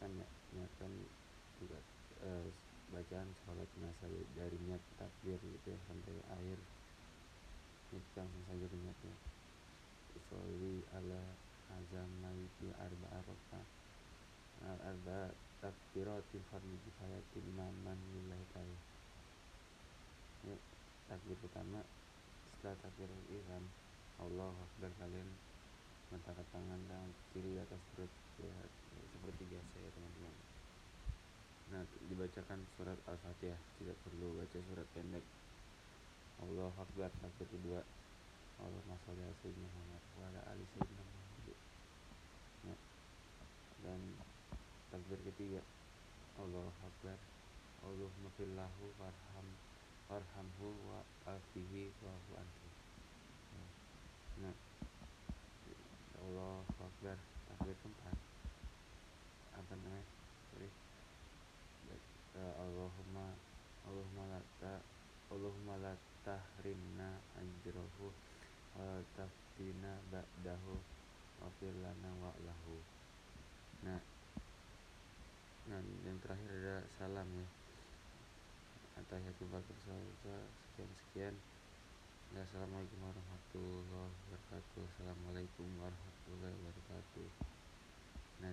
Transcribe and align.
akan 0.00 0.12
ya 0.56 0.66
juga 1.60 1.78
eh, 2.24 2.48
bacaan 2.90 3.28
sholat 3.44 3.68
jenazah 3.76 4.10
dari 4.34 4.58
niat 4.66 4.82
takbir 4.98 5.38
gitu 5.38 5.66
ya 5.70 5.78
sampai 5.86 6.16
akhir 6.32 6.58
kita 7.90 8.22
langsung 8.22 8.44
saja 8.46 8.66
niatnya. 8.70 9.14
Usolli 10.14 10.86
ala 10.94 11.22
azam 11.74 12.10
maliki 12.22 12.70
arba 12.78 13.08
arroka 13.18 13.60
arba 14.62 15.34
takbiratin 15.58 16.42
fardu 16.50 16.76
kifayatin 16.86 17.44
imaman 17.50 17.98
lillahi 18.14 18.44
ta'ala. 18.54 18.78
Ya, 20.46 20.56
takbir 21.10 21.36
pertama 21.42 21.82
setelah 22.56 22.78
takbir 22.78 23.10
ihram 23.32 23.64
Allah 24.20 24.52
Akbar 24.52 24.92
kalian 25.00 25.28
mengangkat 26.10 26.46
tangan 26.50 26.80
dan 26.90 27.08
kiri 27.30 27.56
atas 27.62 27.78
perut 27.94 28.12
ya, 28.42 28.50
seperti 29.14 29.42
biasa 29.46 29.74
ya 29.78 29.90
teman-teman. 29.94 30.34
Nah 31.70 31.82
dibacakan 32.10 32.60
surat 32.74 32.98
al-fatihah. 33.06 33.58
Tidak 33.78 33.96
perlu 34.02 34.36
baca 34.36 34.58
surat 34.58 34.86
pendek. 34.92 35.24
Allah 36.42 36.74
Akbar 36.74 37.10
takbir 37.22 37.48
kedua. 37.48 37.80
Allah 38.60 38.84
ala 38.84 39.26
sayyidina 39.40 39.68
Muhammad 39.72 40.34
ali 40.50 40.64
sayyidina 40.74 41.02
Muhammad. 41.06 41.56
Ya. 42.66 42.76
dan 43.86 44.00
takbir 44.90 45.20
ketiga. 45.30 45.62
Allah 46.36 46.68
Akbar. 46.84 47.16
Allahumma 47.80 48.28
fillahu 48.36 48.92
warham 49.00 49.48
warhamhu 50.10 50.74
wa 50.90 51.06
afihi 51.22 51.94
wa 52.02 52.10
anhu 52.34 52.66
ya. 53.54 53.64
nah 54.42 54.56
Allah 56.18 56.66
Akbar 56.82 57.16
takbir 57.46 57.78
keempat 57.78 58.18
apa 59.54 59.72
namanya 59.80 60.02
sorry 60.50 60.68
uh, 62.34 62.54
Allahumma 62.58 63.38
Allahumma 63.86 64.34
la 64.34 64.82
Allahumma 65.30 65.78
la 65.78 65.94
tahrimna 66.26 67.22
ajrahu 67.38 68.10
wa 68.74 68.98
taftina 69.14 70.02
ba'dahu 70.10 70.74
wa 71.38 71.46
lana 71.62 72.10
wa 72.18 72.34
lahu. 72.42 72.82
Nah 73.86 74.02
nah 75.70 75.78
yang 76.02 76.18
terakhir 76.18 76.50
ada 76.50 76.82
salam 76.98 77.30
ya. 77.30 77.46
Atahiyatul 78.98 79.46
sekian 79.54 80.90
sekian. 80.98 81.34
Ya, 82.34 82.42
Assalamualaikum 82.42 82.98
warahmatullahi 82.98 83.86
wabarakatuh. 83.86 84.82
Assalamualaikum 84.82 85.68
warahmatullahi 85.78 86.58
wabarakatuh. 86.58 87.28
Nah, 88.42 88.50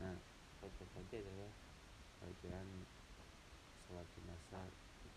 nah 0.00 0.16
podcast 0.64 0.88
saja 0.88 1.16
adalah 1.20 1.52
bacaan 2.24 2.68
sholat 3.84 4.08
jenazah 4.16 4.68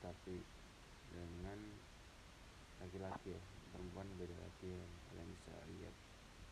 tapi 0.03 0.43
dengan 1.11 1.59
laki-laki 2.83 3.33
ya 3.35 3.41
perempuan 3.73 4.07
beda 4.17 4.35
lagi 4.37 4.69
yang 4.69 4.91
kalian 5.11 5.27
bisa 5.33 5.53
lihat 5.77 5.95